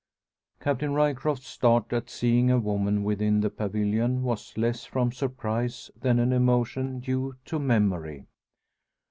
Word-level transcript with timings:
Captain 0.59 0.93
Ryecroft's 0.95 1.45
start 1.45 1.93
at 1.93 2.09
seeing: 2.09 2.49
a 2.49 2.57
woman 2.57 3.03
within 3.03 3.41
the 3.41 3.51
pavilion 3.51 4.23
was 4.23 4.57
less 4.57 4.83
from 4.83 5.11
surprise 5.11 5.91
than 5.95 6.17
an 6.17 6.33
emotion 6.33 7.01
due 7.01 7.35
to 7.45 7.59
memory. 7.59 8.25